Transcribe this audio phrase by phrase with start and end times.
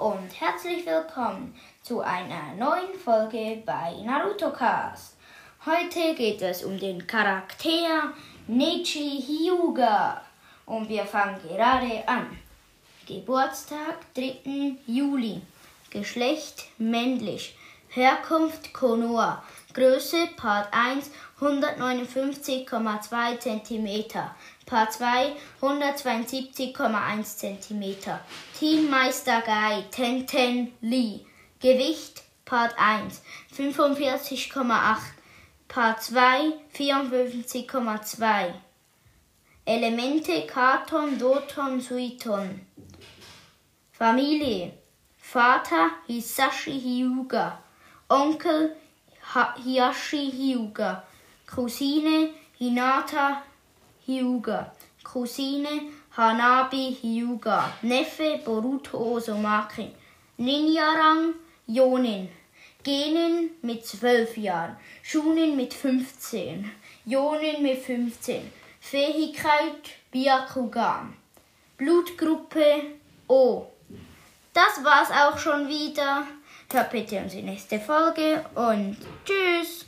[0.00, 5.16] Und herzlich willkommen zu einer neuen Folge bei Naruto Cast.
[5.64, 8.12] Heute geht es um den Charakter
[8.46, 10.20] Nechi Hyuga
[10.66, 12.36] und wir fangen gerade an.
[13.06, 14.76] Geburtstag 3.
[14.86, 15.40] Juli.
[15.88, 17.56] Geschlecht männlich.
[17.88, 19.42] Herkunft Konoha.
[19.76, 24.04] Größe Part 1 159,2 cm.
[24.64, 27.96] Part 2 172,1 cm.
[28.58, 31.26] Teammeister Guy Tenten Lee.
[31.60, 33.20] Gewicht Part 1
[33.54, 34.96] 45,8.
[35.68, 38.54] Part 2 54,2.
[39.66, 42.60] Elemente Katon, Doton, Suiton.
[43.92, 44.72] Familie
[45.18, 47.58] Vater Hisashi Hyuga.
[48.08, 48.74] Onkel
[49.32, 51.02] Hiyashi Hyuga.
[51.46, 53.42] Cousine Hinata
[54.06, 54.70] Hyuga.
[55.02, 57.70] Cousine Hanabi Hyuga.
[57.82, 59.90] Neffe Boruto Osomaki.
[60.38, 61.34] Ninja-Rang
[61.68, 62.28] Jonin.
[62.84, 64.76] Genin mit 12 Jahren.
[65.02, 66.70] Shunin mit 15.
[67.04, 68.42] Jonin mit 15.
[68.80, 71.14] Fähigkeit Byakugan.
[71.76, 72.82] Blutgruppe
[73.28, 73.66] O.
[74.54, 76.26] Das war's auch schon wieder.
[76.72, 79.86] Hört bitte unsere nächste Folge und tschüss.